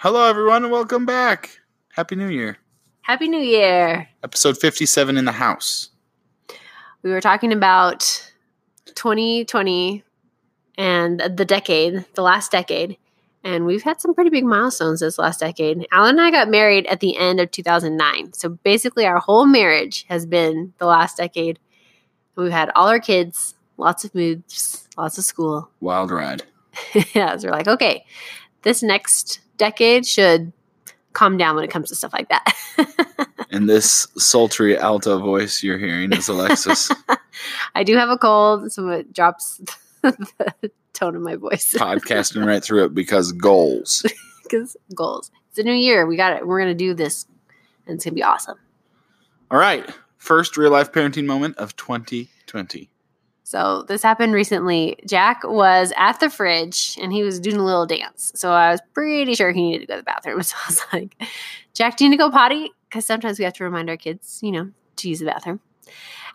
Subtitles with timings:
[0.00, 1.58] Hello, everyone, and welcome back.
[1.92, 2.58] Happy New Year.
[3.00, 4.08] Happy New Year.
[4.22, 5.90] Episode 57 in the house.
[7.02, 8.32] We were talking about
[8.94, 10.04] 2020
[10.76, 12.96] and the decade, the last decade.
[13.42, 15.84] And we've had some pretty big milestones this last decade.
[15.90, 18.34] Alan and I got married at the end of 2009.
[18.34, 21.58] So basically, our whole marriage has been the last decade.
[22.36, 25.70] We've had all our kids, lots of moves, lots of school.
[25.80, 26.44] Wild ride.
[27.14, 28.04] yeah, so we're like, okay,
[28.62, 30.52] this next decade should
[31.12, 32.54] calm down when it comes to stuff like that.
[33.50, 36.90] and this sultry alto voice you're hearing is Alexis.
[37.74, 39.60] I do have a cold, so it drops
[40.02, 41.74] the tone of my voice.
[41.74, 44.04] Podcasting right through it because goals.
[44.44, 45.30] Because goals.
[45.50, 46.06] It's a new year.
[46.06, 46.46] We got it.
[46.46, 47.26] We're gonna do this,
[47.86, 48.58] and it's gonna be awesome.
[49.50, 49.88] All right.
[50.18, 52.90] First real life parenting moment of 2020.
[53.48, 54.98] So this happened recently.
[55.06, 58.30] Jack was at the fridge and he was doing a little dance.
[58.34, 60.42] So I was pretty sure he needed to go to the bathroom.
[60.42, 61.16] So I was like,
[61.72, 62.70] Jack, do you need to go potty?
[62.84, 65.60] Because sometimes we have to remind our kids, you know, to use the bathroom.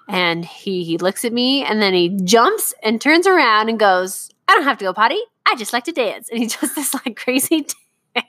[0.09, 4.31] And he he looks at me and then he jumps and turns around and goes,
[4.47, 5.21] I don't have to go potty.
[5.45, 6.29] I just like to dance.
[6.29, 7.67] And he does this like crazy
[8.15, 8.27] dance.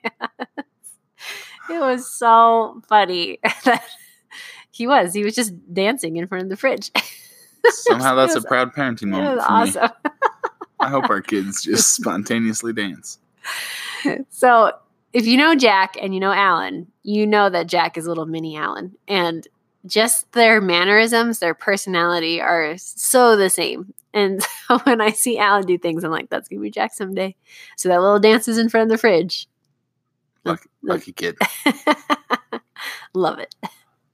[1.70, 3.82] It was so funny that
[4.70, 5.14] he was.
[5.14, 6.90] He was just dancing in front of the fridge.
[7.70, 9.40] Somehow that's a proud parenting moment.
[9.40, 9.90] for awesome.
[10.04, 10.10] Me.
[10.80, 13.18] I hope our kids just spontaneously dance.
[14.28, 14.72] So,
[15.12, 18.56] if you know Jack and you know Alan, you know that Jack is little mini
[18.56, 18.94] Alan.
[19.08, 19.46] And
[19.86, 23.94] just their mannerisms, their personality are so the same.
[24.12, 26.94] And so when I see Alan do things, I'm like, that's going to be Jack
[26.94, 27.34] someday.
[27.76, 29.46] So that little dance is in front of the fridge.
[30.44, 31.36] Lucky, lucky kid.
[33.14, 33.54] Love it.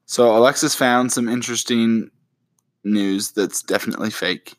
[0.06, 2.10] So Alexis found some interesting
[2.84, 4.54] news that's definitely fake,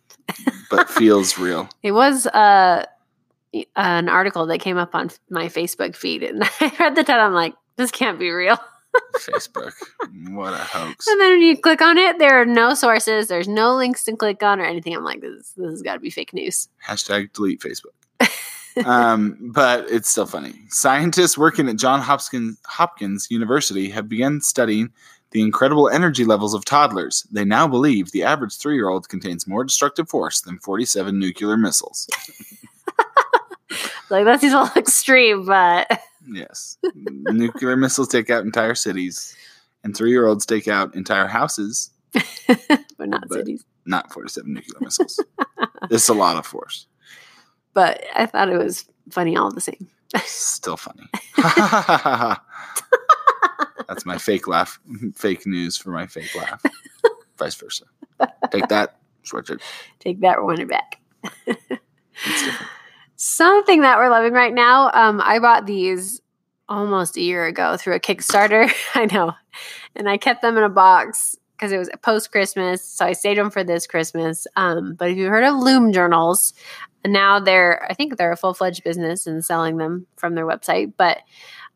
[0.69, 1.69] but feels real.
[1.83, 2.85] It was uh,
[3.75, 7.25] an article that came up on my Facebook feed, and I read the title.
[7.25, 8.57] I'm like, this can't be real.
[9.15, 9.71] Facebook,
[10.31, 11.07] what a hoax!
[11.07, 13.29] And then when you click on it, there are no sources.
[13.29, 14.93] There's no links to click on or anything.
[14.93, 16.67] I'm like, this, this has got to be fake news.
[16.85, 17.95] Hashtag delete Facebook.
[18.85, 20.55] um, but it's still funny.
[20.67, 24.91] Scientists working at John Hopkins, Hopkins University have begun studying
[25.31, 27.25] the incredible energy levels of toddlers.
[27.31, 31.57] They now believe the average three year old contains more destructive force than 47 nuclear
[31.57, 32.07] missiles.
[34.09, 35.89] like, that seems a little extreme, but.
[36.31, 36.77] yes.
[36.95, 39.35] nuclear missiles take out entire cities,
[39.83, 41.91] and three year olds take out entire houses.
[42.11, 43.63] but not but cities.
[43.85, 45.19] Not 47 nuclear missiles.
[45.89, 46.87] it's a lot of force.
[47.73, 49.87] But I thought it was funny all the same.
[50.25, 51.07] Still funny.
[53.91, 54.79] That's my fake laugh.
[55.15, 56.63] Fake news for my fake laugh.
[57.37, 57.83] Vice versa.
[58.49, 59.59] Take that, switch it.
[59.99, 61.01] Take that, run it back.
[63.17, 64.91] Something that we're loving right now.
[64.93, 66.21] Um, I bought these
[66.69, 68.71] almost a year ago through a Kickstarter.
[68.95, 69.33] I know,
[69.97, 73.39] and I kept them in a box because it was post Christmas, so I saved
[73.39, 74.47] them for this Christmas.
[74.55, 76.53] Um, but if you've heard of Loom journals,
[77.05, 80.93] now they're I think they're a full fledged business and selling them from their website,
[80.95, 81.17] but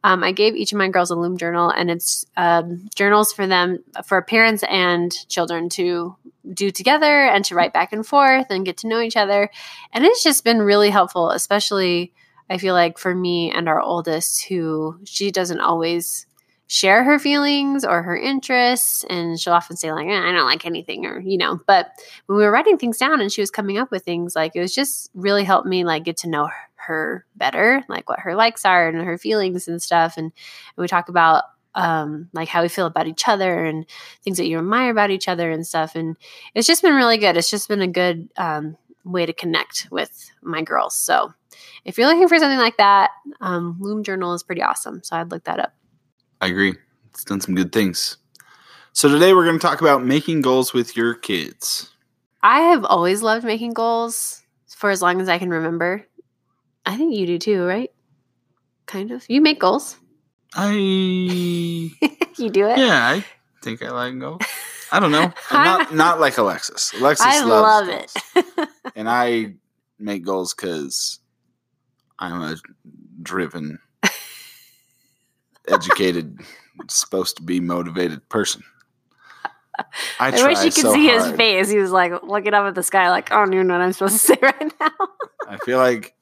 [0.06, 3.48] um, I gave each of my girls a Loom journal, and it's um, journals for
[3.48, 6.16] them, for parents and children to
[6.54, 9.50] do together and to write back and forth and get to know each other.
[9.94, 12.14] And it's just been really helpful, especially
[12.52, 16.28] I feel like for me and our oldest, who she doesn't always
[16.68, 20.66] share her feelings or her interests and she'll often say like eh, i don't like
[20.66, 21.92] anything or you know but
[22.26, 24.60] when we were writing things down and she was coming up with things like it
[24.62, 28.36] was just really helped me like get to know her her better, like what her
[28.36, 30.18] likes are and her feelings and stuff.
[30.18, 31.44] And, and we talk about
[31.76, 33.86] um, like how we feel about each other and
[34.24, 35.96] things that you admire about each other and stuff.
[35.96, 36.18] And
[36.54, 37.38] it's just been really good.
[37.38, 40.96] It's just been a good um, way to connect with my girls.
[40.96, 41.34] So
[41.84, 43.12] if you're looking for something like that,
[43.42, 45.04] um, Loom Journal is pretty awesome.
[45.04, 45.74] So I'd look that up.
[46.42, 46.76] I agree.
[47.10, 48.18] It's done some good things.
[48.94, 51.92] So today we're going to talk about making goals with your kids.
[52.42, 56.06] I have always loved making goals for as long as I can remember.
[56.86, 57.92] I think you do too, right?
[58.86, 59.26] Kind of.
[59.30, 59.98] You make goals.
[60.54, 60.72] I.
[60.72, 62.78] you do it.
[62.78, 63.26] Yeah, I
[63.62, 64.42] think I like goals.
[64.92, 65.34] I don't know.
[65.52, 66.94] not not like Alexis.
[66.94, 68.14] Alexis I love it,
[68.96, 69.56] and I
[70.00, 71.20] make goals because
[72.20, 72.56] I'm a
[73.22, 73.80] driven
[75.68, 76.40] educated,
[76.88, 78.64] supposed to be motivated person.
[79.78, 79.84] I,
[80.20, 81.70] I, try wish you could so see his face.
[81.70, 83.92] He was like looking up at the sky, like, I don't even know what I'm
[83.92, 84.90] supposed to say right now.
[85.50, 86.15] I feel like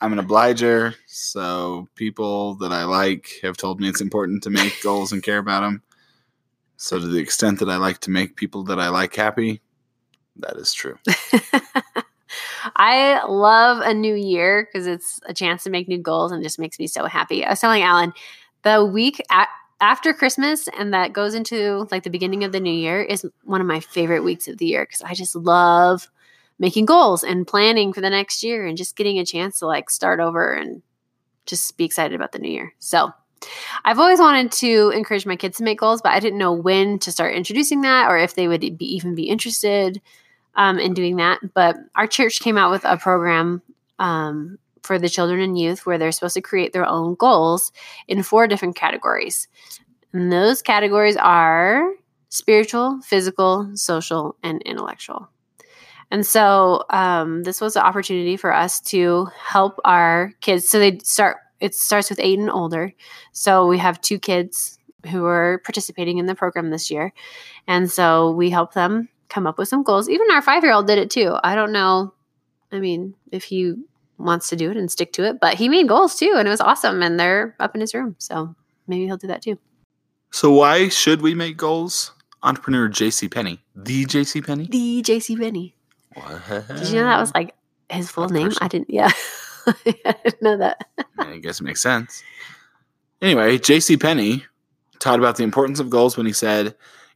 [0.00, 4.72] I'm an obliger, so people that I like have told me it's important to make
[4.82, 5.82] goals and care about them.
[6.76, 9.60] So, to the extent that I like to make people that I like happy,
[10.36, 10.96] that is true.
[12.76, 16.58] I love a new year because it's a chance to make new goals and just
[16.58, 17.44] makes me so happy.
[17.44, 18.12] I was telling Alan,
[18.62, 19.46] the week a-
[19.80, 23.60] after Christmas and that goes into like the beginning of the new year is one
[23.60, 26.10] of my favorite weeks of the year because I just love
[26.60, 29.90] making goals and planning for the next year and just getting a chance to like
[29.90, 30.82] start over and
[31.46, 32.72] just be excited about the new year.
[32.78, 33.12] So,
[33.84, 36.98] I've always wanted to encourage my kids to make goals, but I didn't know when
[37.00, 40.00] to start introducing that or if they would be, even be interested
[40.56, 41.40] um, in doing that.
[41.54, 43.62] But our church came out with a program
[43.98, 47.72] um, for the children and youth where they're supposed to create their own goals
[48.08, 49.48] in four different categories.
[50.12, 51.90] And those categories are
[52.28, 55.30] spiritual, physical, social, and intellectual.
[56.10, 60.68] And so um, this was an opportunity for us to help our kids.
[60.68, 61.38] So they start.
[61.60, 62.92] It starts with eight and older.
[63.32, 64.78] So we have two kids
[65.10, 67.12] who are participating in the program this year,
[67.66, 70.08] and so we help them come up with some goals.
[70.08, 71.36] Even our five year old did it too.
[71.44, 72.12] I don't know.
[72.72, 73.74] I mean, if he
[74.18, 76.50] wants to do it and stick to it, but he made goals too, and it
[76.50, 77.02] was awesome.
[77.02, 78.54] And they're up in his room, so
[78.86, 79.58] maybe he'll do that too.
[80.32, 82.12] So, why should we make goals?
[82.42, 84.66] Entrepreneur JC Penney, the JC Penney.
[84.66, 85.76] The JC Benny.
[86.14, 86.66] What?
[86.68, 87.54] Did you know that was like
[87.88, 88.48] his full A name?
[88.48, 88.62] person.
[88.62, 88.90] I didn't.
[88.90, 89.10] Yeah,
[89.66, 90.86] I didn't know that.
[91.18, 92.22] I guess it makes sense.
[93.22, 93.96] Anyway, J.C.
[93.96, 94.44] Penney
[94.98, 96.74] taught about the importance of goals when he said,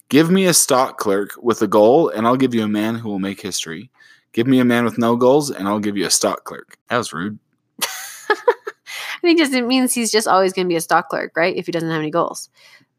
[0.08, 3.08] "Give me a stock clerk with a goal, and I'll give you a man who
[3.08, 3.91] will make history.
[4.32, 6.99] Give me a man with no goals, and I'll give you a stock clerk." That
[6.99, 7.38] was rude.
[7.81, 11.56] I think just it means he's just always going to be a stock clerk, right?
[11.56, 12.50] If he doesn't have any goals.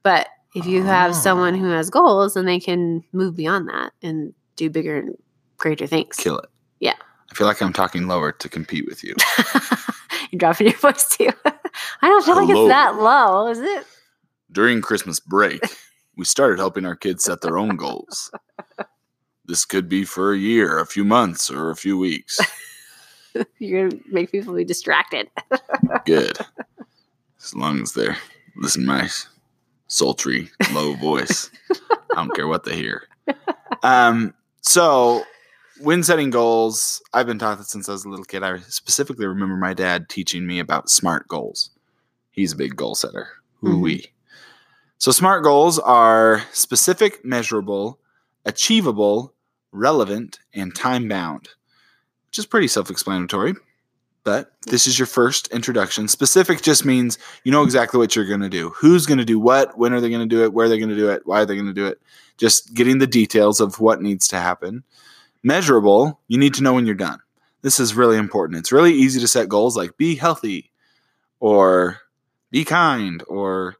[0.03, 1.57] But if you have someone ah.
[1.57, 5.17] who has goals, then they can move beyond that and do bigger and
[5.57, 6.15] greater things.
[6.17, 6.49] Kill it.
[6.79, 6.93] Yeah.
[7.31, 9.15] I feel like I'm talking lower to compete with you.
[10.31, 11.29] You're dropping your voice too.
[12.01, 13.85] I don't feel like it's that low, is it?
[14.51, 15.61] During Christmas break,
[16.17, 18.31] we started helping our kids set their own goals.
[19.45, 22.39] This could be for a year, a few months, or a few weeks.
[23.59, 25.29] You're gonna make people be distracted.
[26.05, 26.37] Good.
[27.39, 28.17] As long as they're
[28.55, 29.09] listen to my
[29.87, 31.51] sultry, low voice.
[31.71, 33.03] I don't care what they hear.
[33.83, 35.23] Um, so
[35.79, 38.43] when setting goals, I've been taught that since I was a little kid.
[38.43, 41.71] I specifically remember my dad teaching me about SMART goals.
[42.31, 43.27] He's a big goal setter.
[43.61, 43.97] Who we.
[43.97, 44.11] Mm-hmm.
[44.97, 47.99] So SMART goals are specific, measurable,
[48.45, 49.33] achievable,
[49.71, 51.49] relevant, and time bound,
[52.27, 53.53] which is pretty self explanatory.
[54.23, 56.07] But this is your first introduction.
[56.07, 58.69] Specific just means you know exactly what you're going to do.
[58.69, 59.77] Who's going to do what?
[59.77, 60.51] When are they going to do it?
[60.51, 61.21] Where are they going to do it?
[61.25, 62.01] Why are they going to do it?
[62.37, 64.83] Just getting the details of what needs to happen.
[65.45, 67.19] Measurable, you need to know when you're done.
[67.61, 68.57] This is really important.
[68.57, 70.71] It's really easy to set goals like be healthy
[71.39, 71.99] or
[72.49, 73.75] be kind or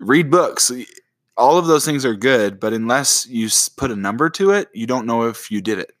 [0.00, 0.72] read books.
[1.36, 4.88] All of those things are good, but unless you put a number to it, you
[4.88, 5.92] don't know if you did it.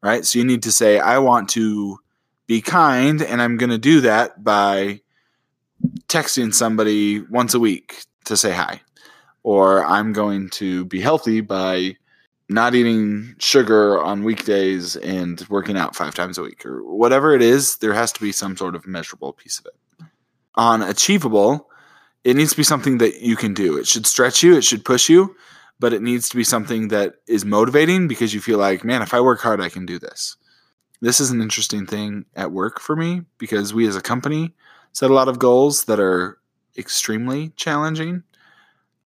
[0.00, 0.24] Right?
[0.24, 1.98] So you need to say, I want to
[2.46, 5.00] be kind, and I'm going to do that by
[6.06, 8.82] texting somebody once a week to say hi.
[9.42, 11.96] Or I'm going to be healthy by
[12.48, 17.42] not eating sugar on weekdays and working out five times a week, or whatever it
[17.42, 20.06] is, there has to be some sort of measurable piece of it.
[20.56, 21.70] On achievable,
[22.22, 23.76] it needs to be something that you can do.
[23.76, 25.34] It should stretch you, it should push you,
[25.80, 29.14] but it needs to be something that is motivating because you feel like, man, if
[29.14, 30.36] I work hard, I can do this.
[31.00, 34.54] This is an interesting thing at work for me because we as a company
[34.92, 36.38] set a lot of goals that are
[36.78, 38.22] extremely challenging.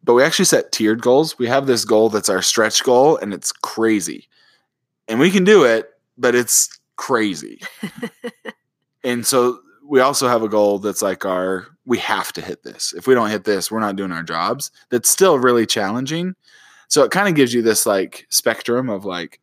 [0.04, 1.38] But we actually set tiered goals.
[1.38, 4.28] We have this goal that's our stretch goal and it's crazy.
[5.08, 7.60] And we can do it, but it's crazy.
[9.04, 12.94] and so we also have a goal that's like our we have to hit this.
[12.94, 14.70] If we don't hit this, we're not doing our jobs.
[14.90, 16.34] That's still really challenging.
[16.88, 19.40] So it kind of gives you this like spectrum of like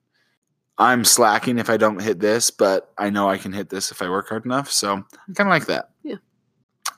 [0.78, 4.02] I'm slacking if I don't hit this, but I know I can hit this if
[4.02, 4.72] I work hard enough.
[4.72, 5.90] So I kind of like that.
[6.04, 6.16] Yeah.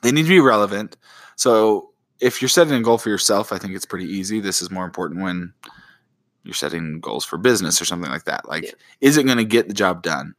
[0.02, 0.96] They need to be relevant.
[1.36, 1.90] So
[2.24, 4.40] if you're setting a goal for yourself, I think it's pretty easy.
[4.40, 5.52] This is more important when
[6.42, 8.48] you're setting goals for business or something like that.
[8.48, 8.70] Like, Yeah.
[9.02, 10.34] is it going to get the job done?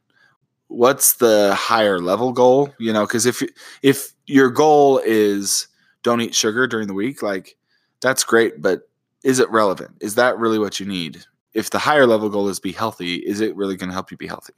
[0.66, 2.74] What's the higher level goal?
[2.78, 3.40] You know, because if
[3.82, 5.68] if your goal is
[6.02, 7.56] don't eat sugar during the week, like
[8.00, 8.88] that's great, but
[9.22, 9.92] is it relevant?
[10.00, 11.24] Is that really what you need?
[11.54, 14.16] If the higher level goal is be healthy, is it really going to help you
[14.16, 14.54] be healthy?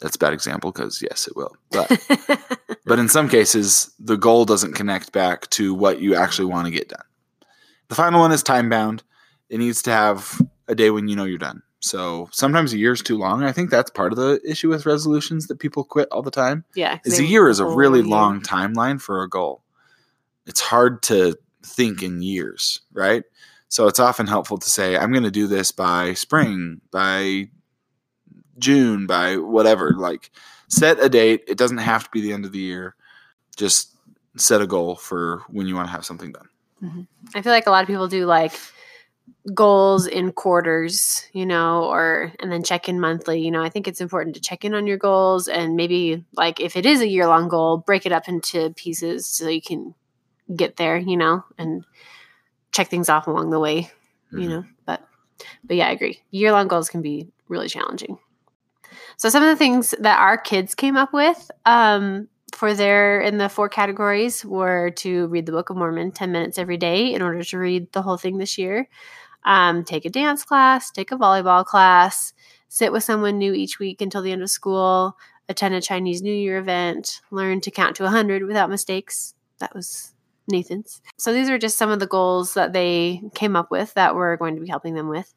[0.00, 1.56] That's a bad example because yes, it will.
[1.70, 1.90] But
[2.86, 6.70] but in some cases, the goal doesn't connect back to what you actually want to
[6.70, 7.04] get done.
[7.88, 9.02] The final one is time bound.
[9.48, 11.62] It needs to have a day when you know you're done.
[11.80, 13.44] So sometimes a year is too long.
[13.44, 16.64] I think that's part of the issue with resolutions that people quit all the time.
[16.74, 18.08] yeah, Is a year is a really year.
[18.08, 19.62] long timeline for a goal.
[20.46, 23.22] It's hard to think in years, right?
[23.68, 27.48] So it's often helpful to say, I'm going to do this by spring, by
[28.58, 29.92] June, by whatever.
[29.92, 30.30] Like
[30.68, 31.44] set a date.
[31.48, 32.94] It doesn't have to be the end of the year.
[33.56, 33.94] Just
[34.36, 36.48] set a goal for when you want to have something done.
[37.34, 38.52] I feel like a lot of people do like
[39.54, 43.40] goals in quarters, you know, or and then check in monthly.
[43.40, 46.60] You know, I think it's important to check in on your goals and maybe like
[46.60, 49.94] if it is a year long goal, break it up into pieces so you can
[50.54, 51.84] get there, you know, and
[52.72, 53.90] check things off along the way,
[54.32, 54.48] you Mhm.
[54.48, 54.64] know.
[54.86, 55.06] But
[55.64, 56.20] but yeah, I agree.
[56.30, 58.18] Year long goals can be really challenging.
[59.18, 63.38] So some of the things that our kids came up with um, for their in
[63.38, 67.20] the four categories were to read the Book of Mormon ten minutes every day in
[67.20, 68.88] order to read the whole thing this year.
[69.44, 72.32] Um, take a dance class, take a volleyball class,
[72.68, 75.16] sit with someone new each week until the end of school,
[75.48, 79.34] attend a Chinese New Year event, learn to count to 100 without mistakes.
[79.58, 80.14] That was
[80.46, 81.02] Nathan's.
[81.16, 84.36] So these are just some of the goals that they came up with that we're
[84.36, 85.34] going to be helping them with.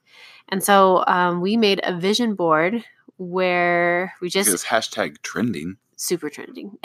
[0.49, 2.83] And so um, we made a vision board
[3.21, 5.77] where we just Because hashtag trending.
[5.95, 6.77] super trending.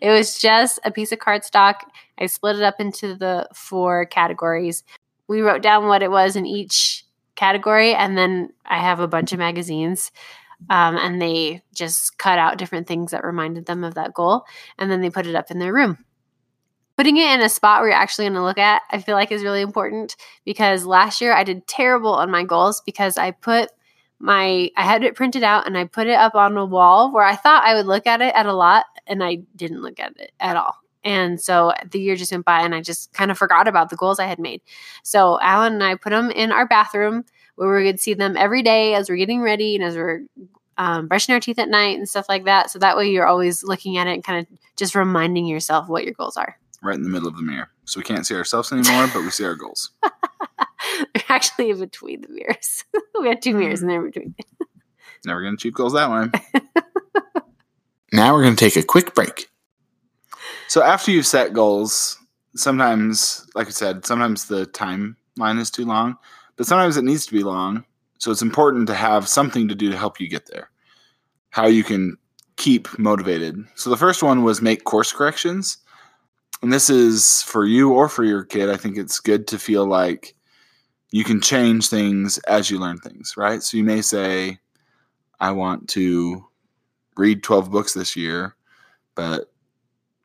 [0.00, 1.76] it was just a piece of cardstock.
[2.18, 4.82] I split it up into the four categories.
[5.28, 7.04] We wrote down what it was in each
[7.36, 10.10] category, and then I have a bunch of magazines.
[10.68, 14.44] Um, and they just cut out different things that reminded them of that goal,
[14.76, 16.04] and then they put it up in their room.
[16.96, 19.30] Putting it in a spot where you're actually going to look at, I feel like
[19.30, 23.70] is really important because last year I did terrible on my goals because I put
[24.20, 27.24] my I had it printed out and I put it up on a wall where
[27.24, 30.12] I thought I would look at it at a lot and I didn't look at
[30.18, 30.76] it at all.
[31.02, 33.96] And so the year just went by and I just kind of forgot about the
[33.96, 34.60] goals I had made.
[35.02, 37.24] So Alan and I put them in our bathroom
[37.56, 40.22] where we could see them every day as we're getting ready and as we're
[40.76, 42.70] um, brushing our teeth at night and stuff like that.
[42.70, 46.04] So that way you're always looking at it and kind of just reminding yourself what
[46.04, 46.58] your goals are.
[46.82, 47.70] right in the middle of the mirror.
[47.84, 49.90] So we can't see ourselves anymore, but we see our goals.
[51.30, 52.84] They're actually in between the mirrors.
[53.20, 53.88] we had two mirrors hmm.
[53.88, 54.34] and they're in between.
[55.24, 56.62] Never going to achieve goals that way.
[58.12, 59.48] now we're going to take a quick break.
[60.66, 62.18] So after you've set goals,
[62.56, 66.16] sometimes, like I said, sometimes the timeline is too long,
[66.56, 67.84] but sometimes it needs to be long.
[68.18, 70.70] So it's important to have something to do to help you get there.
[71.50, 72.16] How you can
[72.56, 73.56] keep motivated.
[73.76, 75.78] So the first one was make course corrections.
[76.60, 78.68] And this is for you or for your kid.
[78.68, 80.34] I think it's good to feel like
[81.10, 83.62] you can change things as you learn things, right?
[83.62, 84.58] So you may say,
[85.40, 86.44] I want to
[87.16, 88.54] read 12 books this year,
[89.14, 89.52] but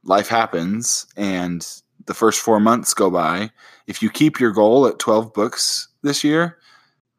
[0.04, 1.66] life happens and
[2.06, 3.50] the first four months go by.
[3.88, 6.60] If you keep your goal at 12 books this year,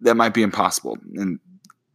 [0.00, 0.99] that might be impossible.
[1.14, 1.40] And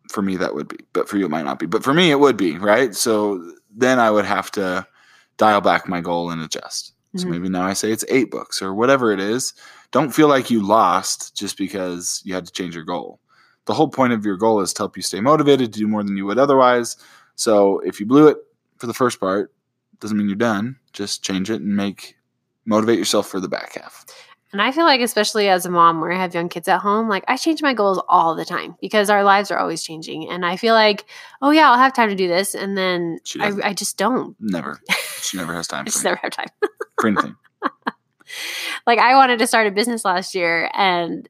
[0.09, 1.67] for me, that would be, but for you, it might not be.
[1.67, 2.93] But for me, it would be, right?
[2.93, 4.85] So then I would have to
[5.37, 6.93] dial back my goal and adjust.
[7.15, 7.31] So Mhm.
[7.31, 9.53] maybe now I say it's eight books or whatever it is.
[9.91, 13.19] Don't feel like you lost just because you had to change your goal.
[13.65, 16.03] The whole point of your goal is to help you stay motivated to do more
[16.03, 16.97] than you would otherwise.
[17.35, 18.37] So if you blew it
[18.77, 19.53] for the first part,
[19.99, 20.77] doesn't mean you're done.
[20.93, 22.17] Just change it and make
[22.65, 24.05] motivate yourself for the back half.
[24.51, 27.07] And I feel like, especially as a mom where I have young kids at home,
[27.07, 30.29] like I change my goals all the time because our lives are always changing.
[30.29, 31.05] And I feel like,
[31.41, 32.53] oh, yeah, I'll have time to do this.
[32.53, 33.53] And then I.
[33.63, 34.35] I just don't.
[34.39, 34.81] Never.
[35.21, 36.47] She never has time just for, never have time.
[36.99, 37.35] for anything.
[38.87, 41.27] like I wanted to start a business last year and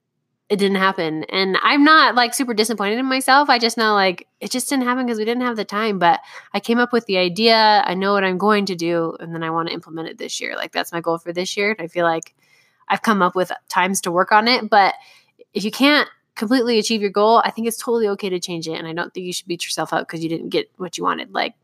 [0.51, 1.23] it didn't happen.
[1.29, 3.49] And I'm not like super disappointed in myself.
[3.49, 5.97] I just know like it just didn't happen because we didn't have the time.
[5.97, 6.19] But
[6.53, 7.81] I came up with the idea.
[7.85, 9.15] I know what I'm going to do.
[9.21, 10.57] And then I want to implement it this year.
[10.57, 11.71] Like that's my goal for this year.
[11.71, 12.35] And I feel like
[12.89, 14.69] I've come up with times to work on it.
[14.69, 14.95] But
[15.53, 18.73] if you can't completely achieve your goal, I think it's totally okay to change it.
[18.73, 21.05] And I don't think you should beat yourself up because you didn't get what you
[21.05, 21.33] wanted.
[21.33, 21.55] Like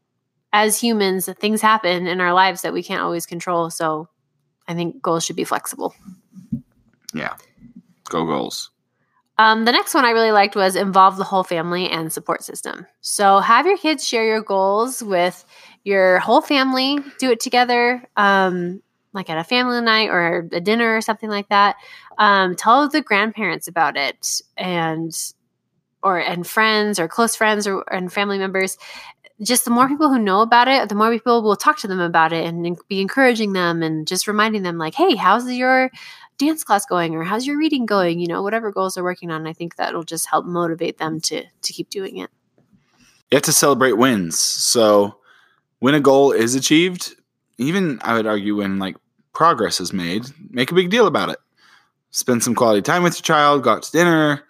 [0.53, 3.69] as humans, things happen in our lives that we can't always control.
[3.69, 4.07] So
[4.67, 5.95] I think goals should be flexible.
[7.13, 7.35] Yeah.
[8.09, 8.71] Go goals.
[9.39, 12.87] Um, the next one I really liked was involve the whole family and support system.
[13.01, 15.45] So have your kids share your goals with
[15.83, 16.97] your whole family.
[17.19, 18.81] Do it together, um,
[19.13, 21.75] like at a family night or a dinner or something like that.
[22.17, 25.13] Um, tell the grandparents about it and
[26.01, 28.77] or and friends or close friends or and family members.
[29.41, 31.99] Just the more people who know about it, the more people will talk to them
[31.99, 35.91] about it and be encouraging them and just reminding them, like, "Hey, how's your
[36.37, 39.47] dance class going or how's your reading going you know whatever goals they're working on
[39.47, 42.29] i think that'll just help motivate them to to keep doing it
[43.31, 44.37] You have to celebrate wins.
[44.39, 45.17] So
[45.79, 47.15] when a goal is achieved,
[47.57, 48.95] even I would argue when like
[49.33, 51.39] progress is made, make a big deal about it.
[52.11, 54.43] Spend some quality time with your child, go out to dinner,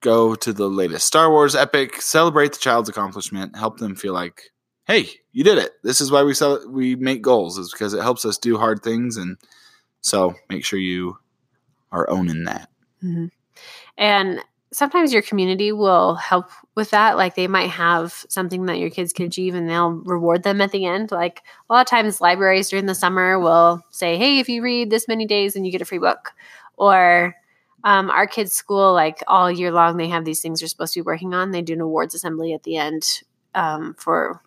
[0.00, 4.50] go to the latest Star Wars epic, celebrate the child's accomplishment, help them feel like,
[4.86, 5.72] hey, you did it.
[5.82, 8.82] This is why we sell we make goals, is because it helps us do hard
[8.82, 9.36] things and
[10.00, 11.18] so make sure you
[11.92, 12.68] are owning that.
[13.02, 13.30] Mhm.
[13.98, 14.40] And
[14.72, 17.16] sometimes your community will help with that.
[17.16, 20.72] Like they might have something that your kids can achieve and they'll reward them at
[20.72, 21.10] the end.
[21.10, 24.90] Like a lot of times, libraries during the summer will say, hey, if you read
[24.90, 26.32] this many days, and you get a free book.
[26.76, 27.34] Or
[27.86, 31.00] um, our kids' school, like all year long, they have these things they're supposed to
[31.00, 31.52] be working on.
[31.52, 33.22] They do an awards assembly at the end
[33.54, 34.42] um, for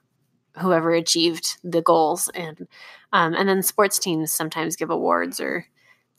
[0.57, 2.29] whoever achieved the goals.
[2.35, 2.67] And
[3.13, 5.65] um, and then sports teams sometimes give awards or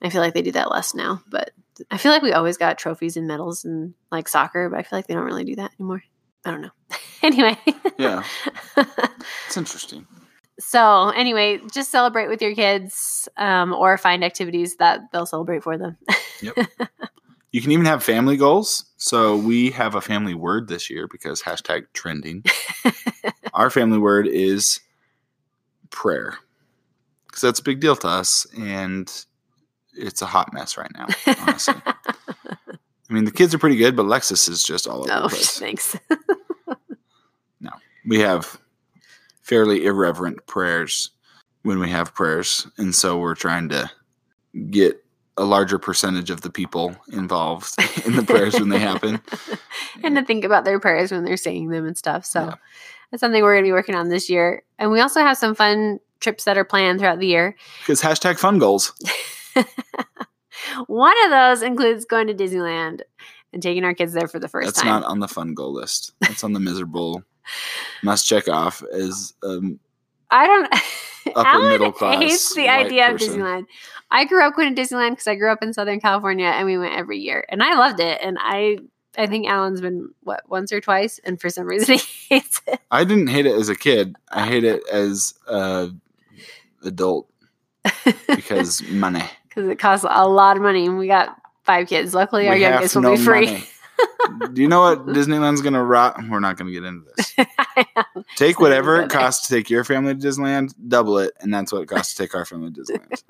[0.00, 1.50] I feel like they do that less now, but
[1.90, 4.98] I feel like we always got trophies and medals and like soccer, but I feel
[4.98, 6.02] like they don't really do that anymore.
[6.46, 6.70] I don't know.
[7.22, 7.58] anyway.
[7.98, 8.24] Yeah.
[9.46, 10.06] It's interesting.
[10.60, 15.76] So anyway, just celebrate with your kids um, or find activities that they'll celebrate for
[15.76, 15.96] them.
[17.52, 18.84] You can even have family goals.
[18.96, 22.44] So we have a family word this year because hashtag trending.
[23.54, 24.80] Our family word is
[25.90, 26.38] prayer.
[27.26, 28.46] Because that's a big deal to us.
[28.56, 29.12] And
[29.94, 31.08] it's a hot mess right now,
[31.40, 31.74] honestly.
[31.86, 35.28] I mean, the kids are pretty good, but Lexus is just all over the oh,
[35.28, 35.58] place.
[35.58, 35.96] thanks.
[37.60, 37.70] No,
[38.06, 38.60] we have
[39.50, 41.10] fairly irreverent prayers
[41.62, 42.68] when we have prayers.
[42.78, 43.90] And so we're trying to
[44.70, 45.04] get
[45.36, 47.74] a larger percentage of the people involved
[48.06, 49.20] in the prayers when they happen.
[50.04, 52.24] and to think about their prayers when they're saying them and stuff.
[52.24, 52.54] So Yeah.
[53.10, 54.62] that's something we're going to be working on this year.
[54.78, 57.56] And we also have some fun trips that are planned throughout the year.
[57.80, 58.92] Because hashtag fun goals.
[60.86, 63.00] One of those includes going to Disneyland
[63.52, 65.00] and taking our kids there for the first That's time.
[65.00, 66.12] not on the fun goal list.
[66.20, 67.24] That's on the miserable
[68.02, 69.34] must check off is.
[69.42, 69.78] um,
[70.30, 70.74] I don't.
[71.36, 73.28] Upper Alan middle class hates the idea person.
[73.28, 73.66] of Disneyland.
[74.10, 76.78] I grew up going to Disneyland because I grew up in Southern California and we
[76.78, 78.18] went every year, and I loved it.
[78.22, 78.78] And I,
[79.16, 82.80] I think Alan's been what once or twice, and for some reason he hates it.
[82.90, 84.16] I didn't hate it as a kid.
[84.30, 85.90] I hate it as a
[86.84, 87.28] adult
[88.28, 89.22] because money.
[89.48, 92.14] because it costs a lot of money, and we got five kids.
[92.14, 93.64] Luckily, our We have youngest will be free.
[94.52, 96.16] Do you know what Disneyland's gonna rot?
[96.28, 97.34] We're not gonna get into this.
[98.36, 101.72] Take So whatever it costs to take your family to Disneyland, double it, and that's
[101.72, 103.22] what it costs to take our family to Disneyland.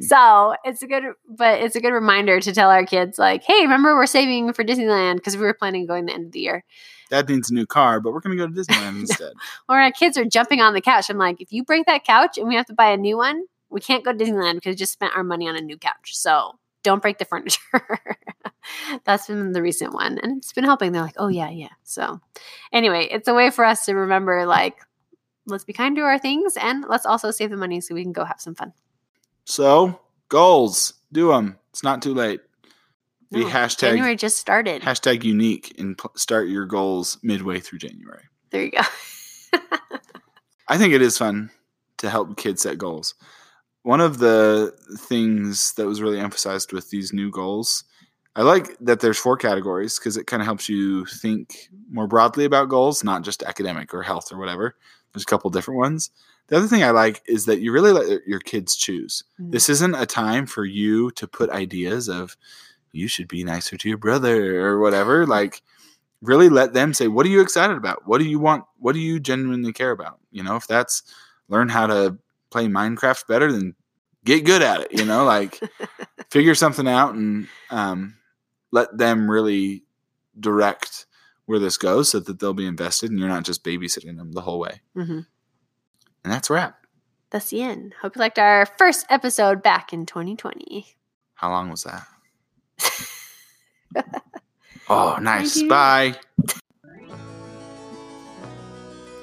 [0.02, 3.62] so it's a good, but it's a good reminder to tell our kids, like, hey,
[3.62, 6.64] remember we're saving for Disneyland because we were planning going the end of the year.
[7.10, 9.32] Dad needs a new car, but we're gonna go to Disneyland instead.
[9.68, 11.10] Or our kids are jumping on the couch.
[11.10, 13.44] I'm like, if you break that couch and we have to buy a new one,
[13.68, 16.10] we can't go to Disneyland because we just spent our money on a new couch.
[16.12, 17.58] So don't break the furniture.
[19.04, 20.18] That's been the recent one.
[20.18, 20.92] And it's been helping.
[20.92, 21.68] They're like, oh, yeah, yeah.
[21.84, 22.20] So
[22.72, 24.76] anyway, it's a way for us to remember, like,
[25.46, 28.12] let's be kind to our things and let's also save the money so we can
[28.12, 28.72] go have some fun.
[29.44, 31.58] So goals, do them.
[31.70, 32.40] It's not too late.
[33.32, 34.82] Be No, hashtag January just started.
[34.82, 38.24] hashtag unique and pl- start your goals midway through January.
[38.50, 38.82] there you go.
[40.68, 41.50] I think it is fun
[41.98, 43.14] to help kids set goals.
[43.82, 47.84] One of the things that was really emphasized with these new goals,
[48.36, 52.44] I like that there's four categories because it kind of helps you think more broadly
[52.44, 54.76] about goals, not just academic or health or whatever.
[55.12, 56.10] There's a couple different ones.
[56.46, 59.24] The other thing I like is that you really let your kids choose.
[59.40, 59.52] Mhm.
[59.52, 62.36] This isn't a time for you to put ideas of
[62.92, 65.26] you should be nicer to your brother or whatever.
[65.38, 65.62] Like,
[66.22, 68.06] really let them say, what are you excited about?
[68.06, 68.64] What do you want?
[68.78, 70.18] What do you genuinely care about?
[70.32, 71.02] You know, if that's
[71.48, 72.18] learn how to
[72.50, 73.74] play Minecraft better, then
[74.24, 74.92] get good at it.
[74.92, 75.60] You know, like
[76.30, 78.16] figure something out and um,
[78.70, 79.84] let them really
[80.38, 81.06] direct
[81.46, 84.42] where this goes so that they'll be invested and you're not just babysitting them the
[84.42, 84.80] whole way.
[84.96, 85.20] Mm-hmm.
[86.24, 86.86] And that's a wrap.
[87.30, 87.94] That's the end.
[88.00, 90.86] Hope you liked our first episode back in 2020.
[91.34, 92.06] How long was that?
[94.88, 95.62] oh, nice.
[95.62, 96.14] Bye.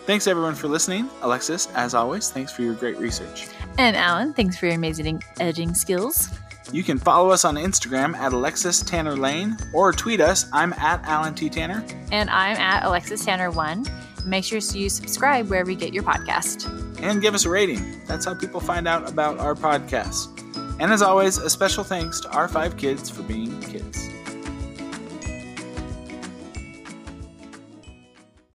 [0.06, 1.10] Thanks everyone for listening.
[1.22, 3.48] Alexis, as always, thanks for your great research.
[3.78, 6.30] And Alan, thanks for your amazing editing skills.
[6.74, 10.46] You can follow us on Instagram at Alexis Tanner Lane or tweet us.
[10.52, 11.50] I'm at Alan T.
[11.50, 11.86] Tanner.
[12.12, 13.86] And I'm at Alexis Tanner One.
[14.26, 16.68] Make sure you subscribe wherever you get your podcast.
[17.02, 18.02] And give us a rating.
[18.06, 20.34] That's how people find out about our podcast.
[20.82, 24.10] And as always, a special thanks to our five kids for being kids.